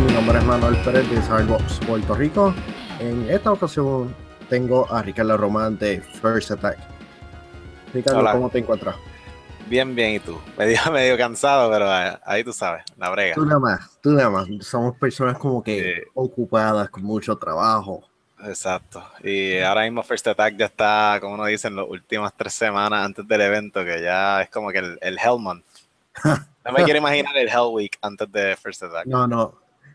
[0.00, 2.54] mi nombre es Manuel Pérez de Cyborgs Puerto Rico.
[3.00, 4.14] En esta ocasión
[4.48, 6.78] tengo a Ricardo Román de First Attack.
[7.92, 8.32] Ricardo, Hola.
[8.32, 8.96] ¿cómo te encuentras?
[9.66, 10.38] Bien, bien, ¿y tú?
[10.58, 13.34] Medio, medio cansado, pero eh, ahí tú sabes, la brega.
[13.34, 14.46] Tú nada más, tú nada más.
[14.60, 16.10] Somos personas como que Sí.
[16.14, 18.02] ocupadas con mucho trabajo.
[18.44, 19.02] Exacto.
[19.22, 23.04] Y ahora mismo First Attack ya está, como uno dice, en las últimas tres semanas
[23.04, 25.64] antes del evento, que ya es como que el, el Hell Month.
[26.64, 29.06] No me quiero imaginar el Hell Week antes de First Attack.
[29.06, 29.52] No, no.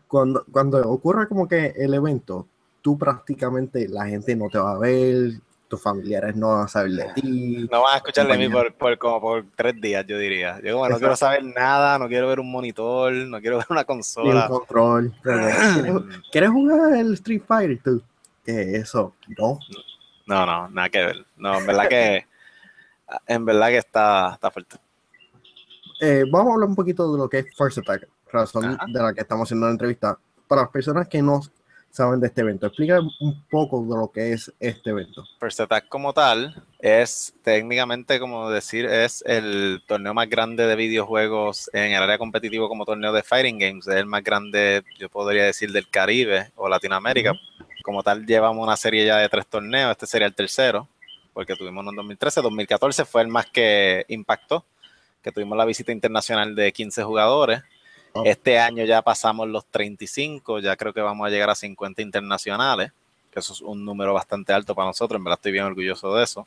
[0.08, 2.46] Cuando, cuando ocurra como que el evento,
[2.82, 5.34] tú prácticamente la gente no te va a ver,
[5.68, 7.68] tus familiares no van a saber de ti.
[7.70, 10.60] No van a escuchar de mí por, por como por tres días, yo diría.
[10.64, 13.80] Yo como no quiero saber nada, no quiero ver un monitor, no quiero ver una
[13.80, 14.48] Ni un consola.
[14.48, 15.14] control.
[15.22, 15.56] ¿Quieres,
[16.32, 18.02] quieres jugar el Street Fighter tú?
[18.44, 19.14] ¿Qué es eso?
[19.38, 19.58] No.
[20.26, 21.26] No, no, nada que ver.
[21.36, 22.26] No, en verdad que
[23.26, 24.76] en verdad que está, está fuerte.
[26.00, 28.86] Eh, vamos a hablar un poquito de lo que es First Attack, razón Ajá.
[28.86, 30.18] de la que estamos haciendo la entrevista.
[30.46, 31.40] Para las personas que no
[31.90, 35.24] saben de este evento, explica un poco de lo que es este evento.
[35.40, 41.70] First Attack como tal es técnicamente como decir es el torneo más grande de videojuegos
[41.72, 45.44] en el área competitivo como torneo de fighting games, es el más grande yo podría
[45.44, 47.32] decir del Caribe o Latinoamérica.
[47.82, 50.88] Como tal llevamos una serie ya de tres torneos, este sería el tercero,
[51.32, 54.64] porque tuvimos uno en 2013, 2014 fue el más que impactó,
[55.22, 57.62] que tuvimos la visita internacional de 15 jugadores.
[58.24, 62.92] Este año ya pasamos los 35, ya creo que vamos a llegar a 50 internacionales
[63.30, 66.24] que eso es un número bastante alto para nosotros, en verdad estoy bien orgulloso de
[66.24, 66.46] eso.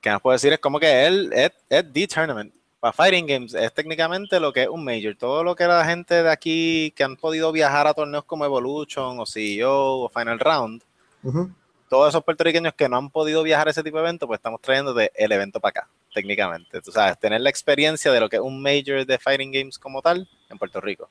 [0.00, 1.50] Que nos puedo decir es como que él es,
[1.92, 2.52] the tournament.
[2.80, 5.16] Para Fighting Games es técnicamente lo que es un major.
[5.16, 9.18] Todo lo que la gente de aquí que han podido viajar a torneos como Evolution
[9.18, 10.82] o CEO o Final Round,
[11.22, 11.50] Ujú.
[11.88, 14.60] todos esos puertorriqueños que no han podido viajar a ese tipo de evento, pues estamos
[14.60, 16.80] trayendo de el evento para acá, técnicamente.
[16.82, 20.02] Tú sabes, tener la experiencia de lo que es un major de Fighting Games como
[20.02, 21.08] tal en Puerto Rico.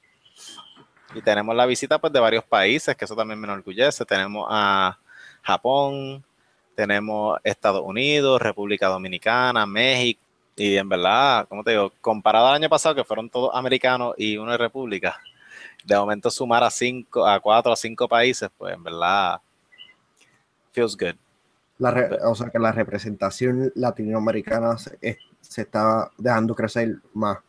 [1.13, 4.03] Y tenemos la visita pues de varios países, que eso también me enorgullece.
[4.05, 4.97] Tenemos a
[5.41, 6.23] Japón,
[6.75, 10.19] tenemos Estados Unidos, República Dominicana, México.
[10.57, 14.37] Y en verdad, como te digo, comparado al año pasado, que fueron todos americanos y
[14.37, 15.19] uno de República,
[15.83, 19.39] de momento sumar a cinco, a cuatro a cinco países, pues en verdad
[20.71, 21.15] feels good.
[21.77, 24.97] La re- o sea que la representación latinoamericana se,
[25.41, 27.39] se está dejando crecer más.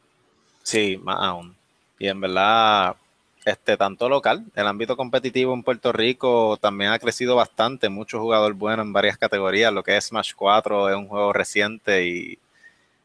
[0.63, 1.57] Sí, más aún.
[1.99, 2.97] Y en verdad,
[3.45, 8.55] este, tanto local, el ámbito competitivo en Puerto Rico también ha crecido bastante, mucho jugador
[8.55, 12.39] bueno en varias categorías, lo que es Smash 4 es un juego reciente y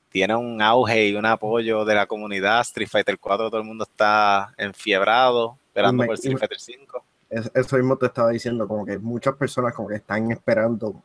[0.10, 3.86] tiene un auge y un apoyo de la comunidad, Street Fighter 4 todo el mundo
[3.86, 7.06] está enfiebrado, esperando me- por Street me- Fighter 5.
[7.30, 11.02] Es- eso mismo te estaba diciendo, como que muchas personas como que están esperando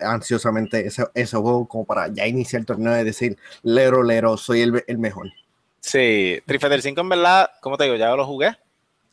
[0.00, 4.62] ansiosamente ese, ese juego como para ya iniciar el torneo y decir, lero, lero, soy
[4.62, 5.28] el, el mejor.
[5.88, 8.54] Sí, Street Fighter 5 en verdad, como te digo, ya lo jugué.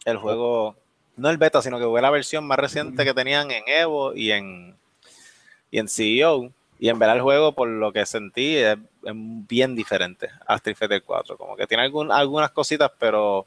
[0.04, 0.76] El juego,
[1.16, 4.32] no el beta, sino que jugué la versión más reciente que tenían en Evo y
[4.32, 4.76] en,
[5.72, 6.52] y en CEO.
[6.78, 11.02] Y en verdad el juego, por lo que sentí, es, bien diferente a Street Fighter
[11.02, 11.38] 4.
[11.38, 13.46] Como que tiene algún- algunas cositas, pero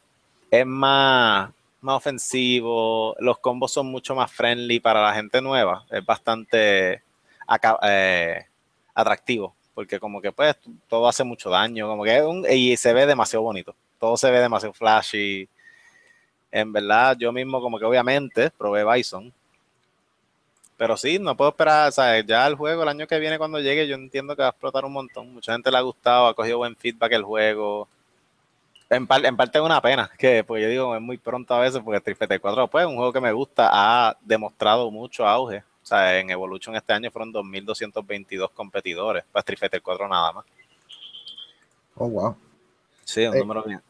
[0.50, 1.50] es más,
[1.82, 3.14] más ofensivo.
[3.20, 5.84] Los combos son mucho más friendly para la gente nueva.
[5.90, 7.02] Es bastante
[7.82, 8.46] eh,
[8.94, 9.54] atractivo.
[9.78, 10.56] Porque como que pues
[10.88, 11.86] todo hace mucho daño.
[11.86, 13.76] Como que y se ve demasiado bonito.
[14.00, 15.48] Todo se ve demasiado flashy.
[16.50, 19.32] En verdad, yo mismo como que obviamente probé Bison.
[20.76, 22.26] Pero sí, no puedo esperar, ¿sabes?
[22.26, 24.84] Ya el juego el año que viene cuando llegue yo entiendo que va a explotar
[24.84, 25.32] un montón.
[25.32, 27.86] Mucha gente le ha gustado, ha cogido buen feedback el juego.
[28.90, 31.60] En, par- en parte es una pena, que pues yo digo, es muy pronto a
[31.60, 35.24] veces, porque Street Fighter 4 pues, es un juego que me gusta, ha demostrado mucho
[35.28, 35.62] auge.
[35.88, 40.44] O sea, en Evolution este año fueron 2.222 competidores, para Street Fighter 4 nada más.
[41.94, 42.36] Oh, wow.
[43.04, 43.80] Sí, un Eh, número bien.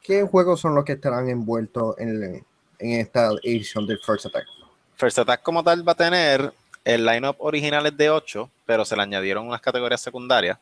[0.00, 2.46] ¿Qué juegos son los que estarán envueltos en,
[2.78, 4.46] en esta edición del First Attack?
[4.94, 6.52] First Attack como tal va a tener
[6.84, 10.56] el lineup original es de 8, pero se le añadieron unas categorías secundarias.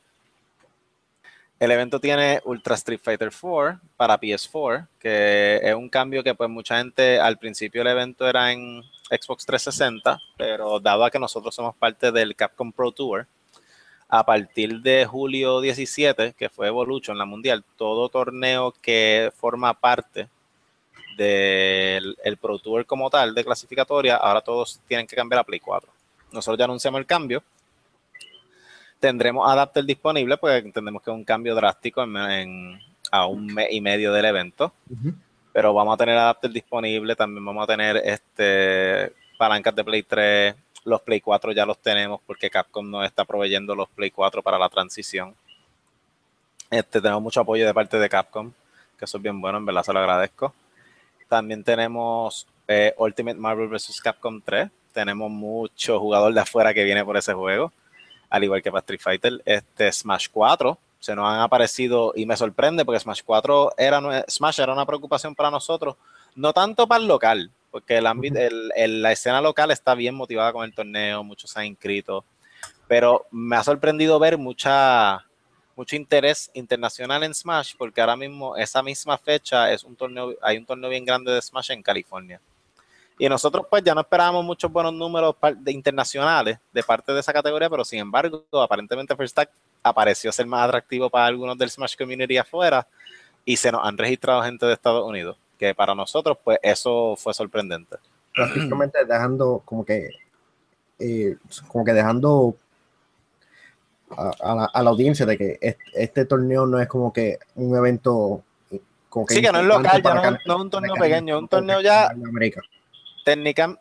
[1.58, 6.48] El evento tiene Ultra Street Fighter 4 para PS4, que es un cambio que pues
[6.48, 11.54] mucha gente al principio el evento era en Xbox 360, pero dado a que nosotros
[11.54, 13.26] somos parte del Capcom Pro Tour,
[14.08, 20.28] a partir de julio 17, que fue Evolution, la mundial, todo torneo que forma parte
[21.16, 25.60] del el Pro Tour como tal de clasificatoria, ahora todos tienen que cambiar a Play
[25.60, 25.90] 4.
[26.32, 27.42] Nosotros ya anunciamos el cambio.
[28.98, 32.80] Tendremos adapter disponible, pues entendemos que es un cambio drástico en, en-
[33.12, 34.72] a un mes y medio del evento.
[35.52, 40.54] Pero vamos a tener adapter disponible, también vamos a tener este palancas de Play 3,
[40.84, 44.58] los Play 4 ya los tenemos porque Capcom nos está proveyendo los Play 4 para
[44.58, 45.34] la transición.
[46.70, 48.52] Este, tenemos mucho apoyo de parte de Capcom,
[48.98, 50.54] que eso es bien bueno, en verdad se lo agradezco.
[51.28, 54.00] También tenemos eh, Ultimate Marvel vs.
[54.00, 54.70] Capcom 3.
[54.92, 57.72] Tenemos mucho jugador de afuera que viene por ese juego,
[58.28, 59.42] al igual que para Street Fighter.
[59.44, 64.60] Este Smash 4 se nos han aparecido y me sorprende porque Smash 4 era, Smash
[64.60, 65.96] era una preocupación para nosotros,
[66.34, 70.74] no tanto para el local, porque el, la escena local está bien motivada con el
[70.74, 72.24] torneo, muchos se han inscrito,
[72.86, 75.24] pero me ha sorprendido ver mucha,
[75.74, 80.58] mucho interés internacional en Smash, porque ahora mismo esa misma fecha es un torneo, hay
[80.58, 82.40] un torneo bien grande de Smash en California.
[83.18, 87.32] Y nosotros pues ya no esperábamos muchos buenos números de internacionales de parte de esa
[87.32, 89.50] categoría, pero sin embargo, aparentemente First Stack
[89.82, 92.86] apareció ser más atractivo para algunos del Smash Community afuera
[93.44, 97.34] y se nos han registrado gente de Estados Unidos, que para nosotros pues eso fue
[97.34, 97.96] sorprendente.
[98.34, 100.10] Prácticamente dejando como que
[100.98, 101.36] eh,
[101.66, 102.54] como que dejando
[104.16, 108.42] a, la, audiencia de que este, torneo no es como que un evento
[109.08, 111.42] como que sí, que no es local, ya no, no, es un torneo pequeño, es
[111.42, 112.12] un torneo ya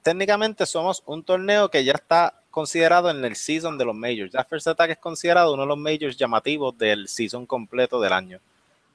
[0.03, 4.31] técnicamente somos un torneo que ya está considerado en el season de los majors.
[4.31, 8.39] Ya First Attack es considerado uno de los majors llamativos del season completo del año.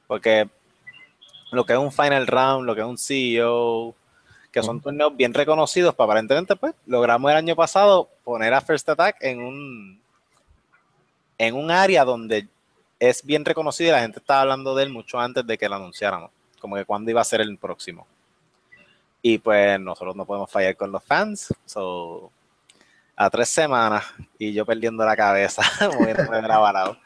[0.07, 0.49] Porque
[1.51, 3.95] lo que es un final round, lo que es un CEO,
[4.51, 8.89] que son torneos bien reconocidos, pues aparentemente pues logramos el año pasado poner a First
[8.89, 10.01] Attack en un
[11.39, 12.47] en un área donde
[13.01, 15.75] es bien reconocido y la gente estaba hablando de él mucho antes de que lo
[15.75, 16.31] anunciáramos,
[16.61, 18.07] como que cuándo iba a ser el próximo.
[19.21, 21.53] Y pues nosotros no podemos fallar con los fans.
[21.65, 22.31] So,
[23.17, 24.05] a tres semanas
[24.39, 25.63] y yo perdiendo la cabeza,
[25.99, 26.99] moviéndome de la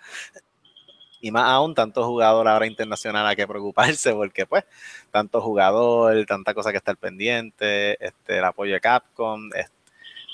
[1.21, 4.65] Y más aún, tanto jugador ahora internacional hay que preocuparse porque pues,
[5.11, 9.51] tanto jugador, tanta cosa que estar pendiente, este, el apoyo de Capcom,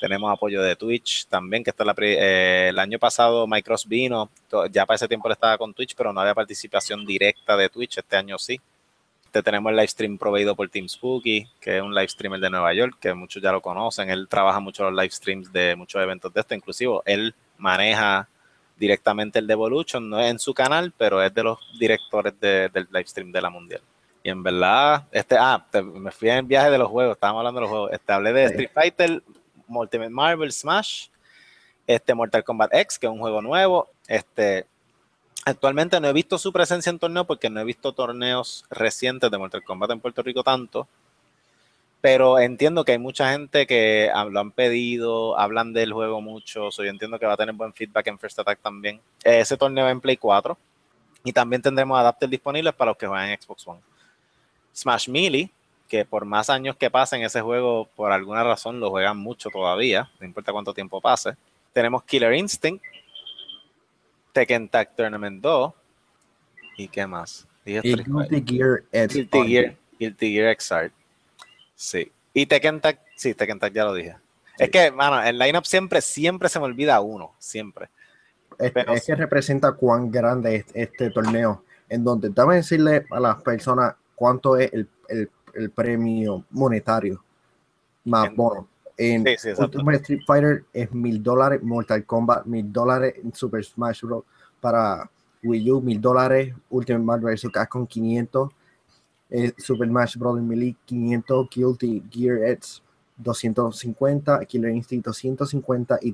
[0.00, 4.30] tenemos apoyo de Twitch también, que está la, eh, el año pasado Microsoft vino,
[4.70, 7.98] ya para ese tiempo le estaba con Twitch, pero no había participación directa de Twitch,
[7.98, 8.60] este año sí.
[9.34, 12.50] Este, tenemos el live stream proveído por Team Spooky, que es un live streamer de
[12.50, 14.08] Nueva York, que muchos ya lo conocen.
[14.08, 16.54] Él trabaja mucho los live streams de muchos eventos de esto.
[16.54, 18.28] Inclusive, él maneja
[18.76, 23.06] directamente el Devolution, no es en su canal, pero es de los directores del live
[23.08, 23.80] stream de la Mundial.
[24.22, 27.62] Y en verdad, este, ah, me fui en viaje de los juegos, estábamos hablando de
[27.62, 27.90] los juegos.
[27.92, 29.22] Este, hablé de Street Fighter,
[29.66, 31.08] Ultimate Marvel, Smash,
[31.88, 34.68] este Mortal Kombat X, que es un juego nuevo, este
[35.46, 39.38] Actualmente no he visto su presencia en torneo porque no he visto torneos recientes de
[39.38, 40.88] Mortal Kombat en Puerto Rico tanto.
[42.00, 46.70] Pero entiendo que hay mucha gente que lo han pedido, hablan del juego mucho.
[46.70, 49.00] So yo entiendo que va a tener buen feedback en First Attack también.
[49.22, 50.56] Ese torneo en Play 4.
[51.24, 53.80] Y también tendremos adapters disponibles para los que juegan en Xbox One.
[54.74, 55.50] Smash Melee,
[55.88, 60.10] que por más años que pasen ese juego, por alguna razón lo juegan mucho todavía,
[60.20, 61.36] no importa cuánto tiempo pase.
[61.72, 62.84] Tenemos Killer Instinct,
[64.34, 65.72] Tekken Tag Tournament 2.
[66.76, 67.46] ¿Y qué más?
[67.64, 69.14] Y Guilty Gear X.
[69.14, 70.92] Guilty Gear, Guilty Gear X-Art.
[71.74, 72.12] Sí.
[72.34, 74.16] Y Tekken Tag, sí, Tekken Tag ya lo dije.
[74.58, 77.88] Es que, mano, el lineup siempre, siempre se me olvida uno, siempre.
[78.58, 83.94] Es, que representa cuán grande es este torneo, en donde dame decirle a las personas
[84.14, 87.22] cuánto es el, el, el premio monetario
[88.04, 88.68] más bono.
[88.96, 89.24] En
[89.58, 94.24] Ultimate Street Fighter es mil dólares, Mortal Kombat mil dólares, Super Smash Bros.
[94.60, 95.10] para
[95.42, 97.50] Wii U mil dólares, Ultimate Marvel vs.
[97.52, 98.50] Capcom 500,
[99.30, 100.40] eh, Super Smash Bros.
[100.40, 102.82] Melee 500, Guilty Gear X
[103.16, 106.12] 250, Killer Instinct 250 y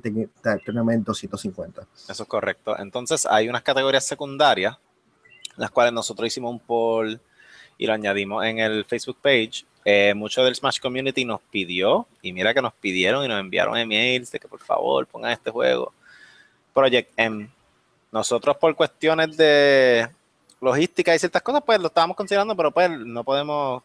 [0.65, 1.87] Tournament 250.
[2.09, 2.77] Eso es correcto.
[2.77, 4.77] Entonces hay unas categorías secundarias,
[5.55, 7.19] las cuales nosotros hicimos un poll
[7.77, 12.33] y lo añadimos en el Facebook page eh, mucho del Smash Community nos pidió, y
[12.33, 15.93] mira que nos pidieron y nos enviaron emails de que por favor pongan este juego.
[16.73, 17.49] Project M.
[18.11, 20.07] Nosotros por cuestiones de
[20.59, 23.83] logística y ciertas cosas, pues lo estábamos considerando, pero pues no podemos,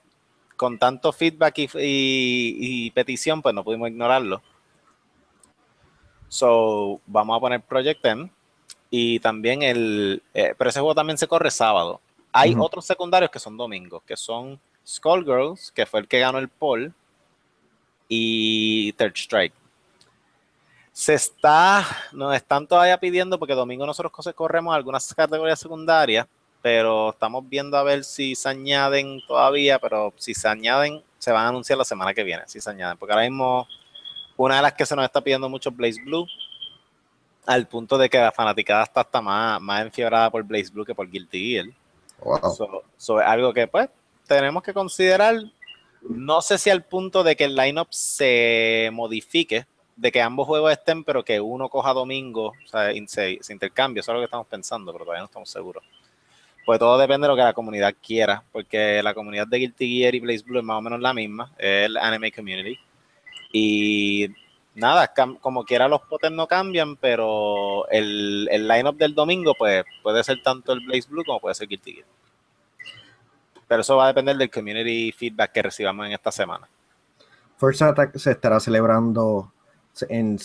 [0.57, 4.43] con tanto feedback y, petición, pues no pudimos ignorarlo.
[6.29, 8.31] So, vamos a poner Project M.
[8.91, 12.01] Y también el, eh, pero ese juego también se corre sábado.
[12.33, 16.49] Hay otros secundarios que son domingos, que son Skullgirls, que fue el que ganó el
[16.49, 16.95] poll,
[18.09, 19.55] y Third Strike.
[20.93, 26.27] Se está, nos están todavía pidiendo, porque domingo nosotros corremos algunas categorías secundarias,
[26.63, 31.45] pero estamos viendo a ver si se añaden todavía, pero si se añaden, se van
[31.45, 33.67] a anunciar la semana que viene, si se añaden, porque ahora mismo
[34.37, 36.27] una de las que se nos está pidiendo mucho es Blaze Blue,
[37.45, 40.95] al punto de que la fanaticada está hasta más, más enfiebrada por Blaze Blue que
[40.95, 41.67] por Guilty Gear.
[42.21, 42.83] Wow.
[42.97, 43.89] So, algo que pues
[44.27, 45.37] tenemos que considerar,
[46.03, 49.67] no sé si al punto de que el lineup se modifique,
[49.97, 54.13] de que ambos juegos estén, pero que uno coja domingo, o sea, se, intercambie, eso
[54.13, 55.83] es lo que estamos pensando, pero todavía no estamos seguros.
[56.67, 60.15] Pues todo depende de lo que la comunidad quiera, porque la comunidad de Guilty Gear
[60.15, 62.79] y Blaze Blue es más o menos la misma, es el anime community.
[63.53, 64.29] Y
[64.75, 70.23] nada, como quiera los potes no cambian, pero el, el lineup del domingo pues puede
[70.25, 72.07] ser tanto el Blaze Blue como puede ser Guilty Gear.
[73.69, 76.69] Pero eso va a depender del community feedback que recibamos en esta semana.
[77.59, 79.53] First Attack se estará celebrando
[80.09, 80.39] en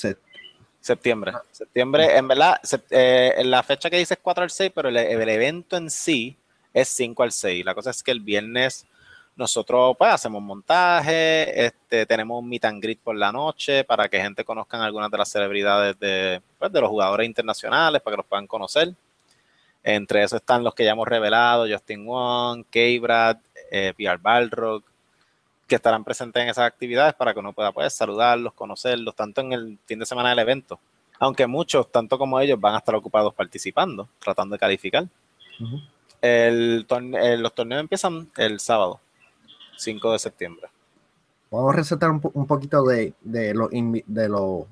[0.80, 1.34] septiembre.
[1.52, 2.60] Septiembre, en verdad,
[2.90, 6.38] eh, la fecha que dice es 4 al 6, pero el, evento en sí
[6.74, 7.66] es 5 al 6.
[7.66, 8.88] La cosa es que el viernes
[9.36, 14.20] nosotros pues hacemos montaje, este, tenemos un meet and greet por la noche para que
[14.20, 18.26] gente conozcan algunas de las celebridades de, pues, de los jugadores internacionales, para que los
[18.26, 18.94] puedan conocer.
[19.84, 23.38] Entre esos están los que ya hemos revelado, Justin Wong, K-Brad,
[23.72, 24.84] eh, PR Balrog,
[25.68, 29.54] que estarán presentes en esas actividades para que uno pueda pues, saludarlos, conocerlos, tanto en
[29.54, 30.80] el fin de semana del evento,
[31.20, 35.08] aunque muchos, tanto como ellos, van a estar ocupados participando, tratando de calificar.
[36.22, 36.86] el
[37.40, 39.00] los torneos empiezan el sábado,
[39.78, 40.68] 5 de septiembre.
[41.50, 44.66] Vamos a resaltar un, poquito de, de, los, de los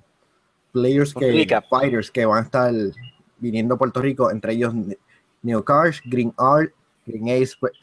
[0.71, 2.73] players que, fighters que van a estar
[3.39, 4.73] viniendo a Puerto Rico, entre ellos
[5.41, 6.71] Neo Cars, Green Art,
[7.05, 7.55] Green Ace.
[7.59, 7.73] Pues,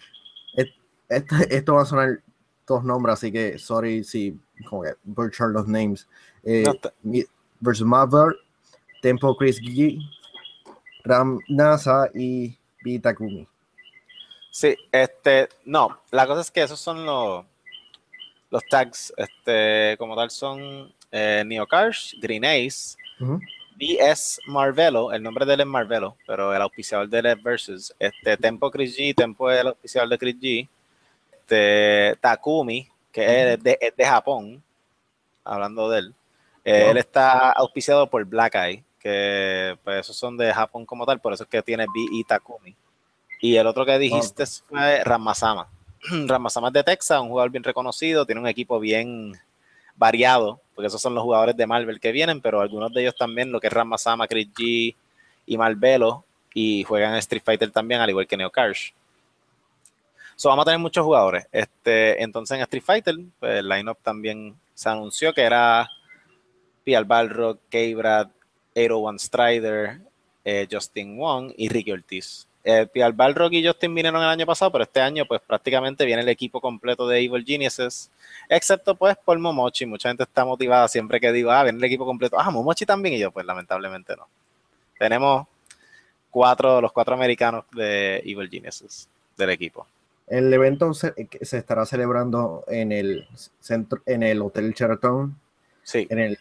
[1.08, 2.20] esto, va a sonar
[2.64, 6.08] todos nombres, así que sorry si como que butcher los names.
[6.42, 6.64] Eh,
[7.60, 8.34] versus Marvel,
[9.02, 9.98] Tempo Chris G,
[11.04, 13.46] Ram NASA y Bitakumi.
[14.50, 17.44] Sí, este, no, la cosa es que esos son los,
[18.50, 21.44] los tags, este, como tal son eh,
[22.20, 22.96] Green Ace,
[23.76, 27.94] BS Marvelo, el nombre de él es Marvelo, pero el auspiciador de él es Versus.
[27.98, 30.68] Este, Tempo Chris G, Tempo es el auspiciador de Chris G.
[31.32, 34.62] Este, Takumi, que es de, de Japón,
[35.44, 36.14] hablando de él.
[36.64, 41.32] Él está auspiciado por Black Eye, que pues esos son de Japón como tal, por
[41.32, 42.74] eso es que tiene B y Takumi.
[43.40, 45.68] Y el otro que dijiste fue Ramasama.
[46.26, 49.32] Ramasama es de Texas, un jugador bien reconocido, tiene un equipo bien
[49.94, 53.50] variado, porque esos son los jugadores de Marvel que vienen, pero algunos de ellos también,
[53.50, 54.94] lo que es Ramasama, Chris G
[55.46, 58.92] y Marvelo, y juegan Street Fighter también, al igual que Neo Karsh.
[60.36, 61.46] So, vamos a tener muchos jugadores.
[61.50, 65.88] Este, entonces en Street Fighter, pues, el lineup también se anunció que era
[66.84, 68.28] Pial Balrog, K-Brad,
[68.74, 70.00] 801 Strider,
[70.44, 74.72] eh, Justin Wong y Ricky Ortiz eh, Pial Balrog y Justin vinieron el año pasado,
[74.72, 78.10] pero este año pues prácticamente viene el equipo completo de Evil Geniuses,
[78.48, 79.86] excepto pues por Momochi.
[79.86, 82.36] Mucha gente está motivada siempre que digo, ah, viene el equipo completo.
[82.40, 84.26] Ah, Momochi también y yo, pues lamentablemente no.
[84.98, 85.46] Tenemos
[86.28, 89.86] cuatro, los cuatro americanos de Evil Geniuses del equipo.
[90.26, 93.28] El evento se, estará celebrando en el
[93.60, 95.38] centro, en el Hotel Sheraton.
[95.84, 96.08] Sí.
[96.10, 96.38] En el,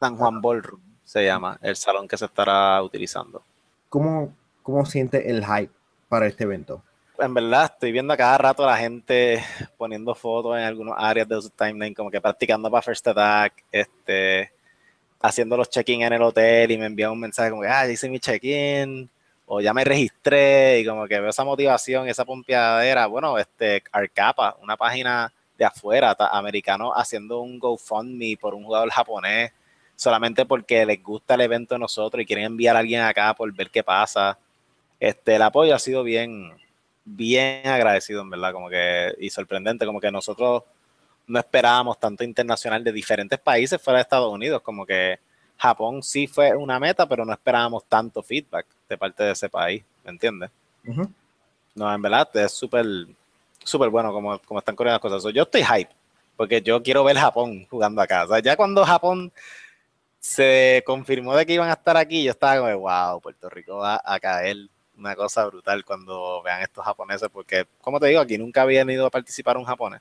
[0.00, 3.40] San Juan Ballroom se llama el salón que se estará utilizando.
[3.88, 5.72] ¿Cómo, ¿Cómo siente el hype
[6.08, 6.82] para este evento?
[7.18, 9.44] En verdad, estoy viendo a cada rato a la gente
[9.76, 14.50] poniendo fotos en algunas áreas de su timeline, como que practicando para First Attack, este,
[15.20, 17.92] haciendo los check-in en el hotel y me envían un mensaje como que, ah, ya
[17.92, 19.08] hice mi check-in,
[19.46, 23.06] o ya me registré, y como que veo esa motivación, esa pompeadera.
[23.06, 29.52] Bueno, este, Arcapa, una página de afuera, americano, haciendo un GoFundMe por un jugador japonés,
[29.94, 33.52] solamente porque les gusta el evento de nosotros y quieren enviar a alguien acá por
[33.52, 34.38] ver qué pasa
[35.00, 36.52] este, el apoyo ha sido bien,
[37.04, 40.62] bien agradecido, en verdad, como que, y sorprendente, como que nosotros
[41.26, 45.18] no esperábamos tanto internacional de diferentes países fuera de Estados Unidos, como que
[45.56, 49.82] Japón sí fue una meta, pero no esperábamos tanto feedback de parte de ese país,
[50.04, 50.50] ¿me entiendes?
[51.74, 52.84] No, en verdad es súper,
[53.64, 55.32] súper bueno como, como están corriendo las cosas.
[55.32, 55.90] yo estoy hype,
[56.36, 58.24] porque yo quiero ver Japón jugando acá.
[58.24, 59.32] O sea, ya cuando Japón
[60.18, 64.02] se confirmó de que iban a estar aquí, yo estaba como, wow, Puerto Rico va
[64.04, 64.68] a caer
[65.00, 69.06] una cosa brutal cuando vean estos japoneses, porque, como te digo, aquí nunca habían ido
[69.06, 70.00] a participar un japonés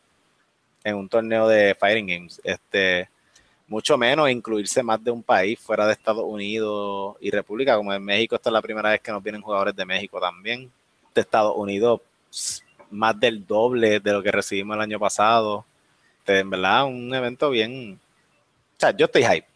[0.84, 2.42] en un torneo de Fighting Games.
[2.44, 3.10] Este,
[3.68, 8.04] mucho menos incluirse más de un país fuera de Estados Unidos y República, como en
[8.04, 10.72] México, esta es la primera vez que nos vienen jugadores de México también.
[11.14, 12.02] De Estados Unidos,
[12.92, 15.66] más del doble de lo que recibimos el año pasado.
[16.20, 18.00] Este, en verdad, un evento bien.
[18.78, 19.48] O sea, yo estoy hype.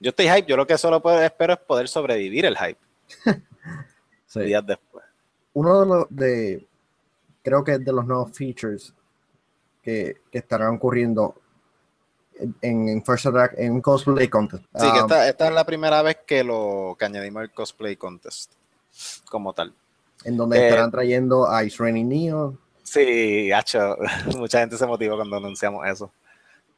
[0.00, 0.46] Yo estoy hype.
[0.46, 2.78] Yo lo que solo puedo, espero es poder sobrevivir el hype.
[4.34, 5.04] días después.
[5.52, 6.66] Uno de los de,
[7.42, 8.92] creo que es de los nuevos features
[9.82, 11.34] que, estarán ocurriendo
[12.60, 14.64] en, First Attack en cosplay contest.
[14.74, 18.52] Sí, que ah, esta, es la primera vez que lo que añadimos el cosplay contest
[19.28, 19.72] como tal.
[20.24, 22.58] En donde eh, estarán trayendo a Ice Rain Neo.
[22.82, 23.96] Sí, hacho,
[24.36, 26.10] mucha gente se motivó cuando anunciamos eso.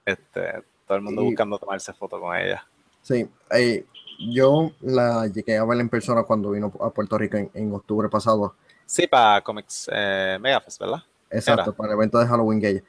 [0.04, 2.66] Este, todo el mundo buscando tomarse foto con ella.
[3.02, 3.84] Sí, eh,
[4.18, 8.54] yo la llegué a ver en persona cuando vino a Puerto Rico en, octubre pasado
[8.86, 11.02] Sí, para Comics eh, Megafest, ¿verdad?
[11.30, 12.82] Exacto, para el evento de Halloween Gay.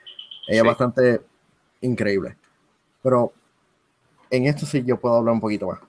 [0.47, 1.21] Ella es bastante
[1.81, 2.37] increíble.
[3.01, 3.33] Pero
[4.29, 5.79] en esto sí yo puedo hablar un poquito más.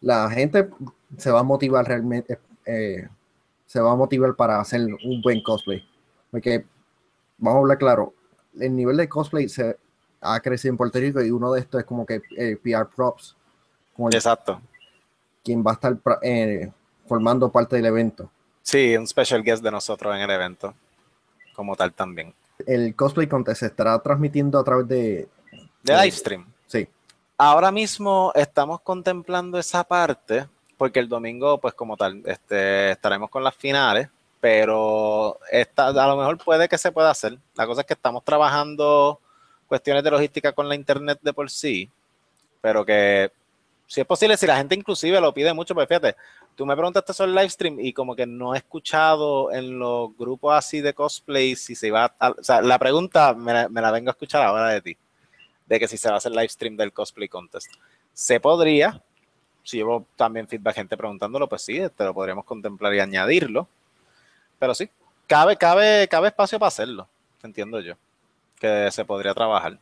[0.00, 0.68] La gente
[1.16, 3.08] se va a motivar realmente, eh,
[3.66, 5.86] se va a motivar para hacer un buen cosplay.
[6.30, 6.64] Porque,
[7.38, 8.14] vamos a hablar claro,
[8.58, 9.76] el nivel de cosplay se
[10.20, 13.36] ha crecido en Puerto Rico y uno de estos es como que eh, PR Props.
[14.12, 14.60] Exacto.
[15.44, 16.70] Quien va a estar eh,
[17.06, 18.30] formando parte del evento.
[18.62, 20.74] Sí, un special guest de nosotros en el evento,
[21.54, 22.32] como tal también.
[22.66, 25.28] El cosplay contest se estará transmitiendo a través de...
[25.82, 26.46] De live stream.
[26.66, 26.88] Sí.
[27.36, 30.46] Ahora mismo estamos contemplando esa parte,
[30.78, 34.08] porque el domingo, pues como tal, este, estaremos con las finales,
[34.40, 37.36] pero esta, a lo mejor puede que se pueda hacer.
[37.54, 39.20] La cosa es que estamos trabajando
[39.66, 41.90] cuestiones de logística con la internet de por sí,
[42.60, 43.32] pero que
[43.86, 46.16] si es posible, si la gente inclusive lo pide mucho, pues fíjate,
[46.56, 50.16] tú me preguntaste sobre el live stream y como que no he escuchado en los
[50.16, 54.10] grupos así de cosplay si se va a, o sea, la pregunta me la, vengo
[54.10, 54.96] a escuchar ahora de ti,
[55.66, 57.70] de que si se va a hacer live stream del cosplay contest.
[58.14, 59.02] Se podría,
[59.62, 63.68] si llevo también feedback gente preguntándolo, pues sí, te lo podríamos contemplar y añadirlo,
[64.58, 64.88] pero sí,
[65.26, 67.08] cabe, cabe, cabe espacio para hacerlo,
[67.42, 67.94] entiendo yo,
[68.58, 69.78] que se podría trabajar.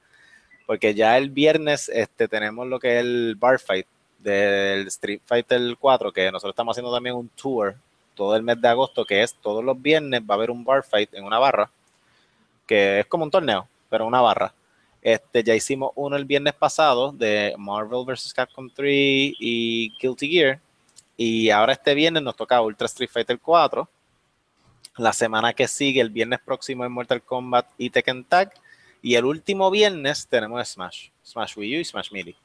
[0.65, 3.85] Porque ya el viernes este, tenemos lo que es el bar fight,
[4.23, 7.75] del Street Fighter 4, que nosotros estamos haciendo también un tour
[8.15, 10.83] todo el mes de agosto, que es todos los viernes va a haber un bar
[10.83, 11.69] fight en una barra,
[12.65, 14.53] que es como un torneo, pero una barra.
[15.01, 18.33] Este, ya hicimos uno el viernes pasado de Marvel vs.
[18.33, 20.59] Capcom 3 y Guilty Gear.
[21.17, 23.87] Y ahora este viernes nos toca Ultra Street Fighter 4.
[24.97, 28.53] La semana que sigue, el viernes próximo, es Mortal Kombat y Tekken Tag.
[29.01, 32.35] Y el último viernes tenemos Smash, Smash Wii U y Smash Melee.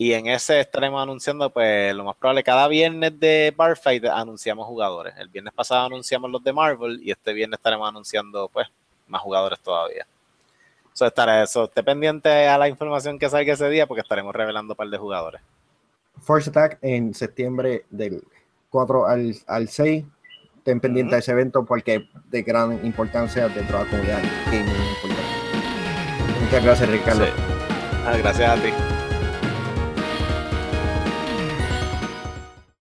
[0.00, 5.12] Y en ese estaremos anunciando, pues lo más probable, cada viernes de Barfight anunciamos jugadores.
[5.18, 8.68] El viernes pasado anunciamos los de Marvel y este viernes estaremos anunciando, pues,
[9.08, 10.06] más jugadores todavía.
[10.94, 11.64] Eso estará eso.
[11.64, 14.98] Esté pendiente a la información que salga ese día porque estaremos revelando un par de
[14.98, 15.40] jugadores.
[16.20, 18.22] Force Attack en septiembre del
[18.70, 20.04] 4 al, al 6.
[20.58, 24.22] Estén pendientes de ese evento porque es de gran importancia dentro de la comunidad
[26.40, 27.26] Muchas gracias, Ricardo.
[28.06, 28.70] Ah, gracias a ti.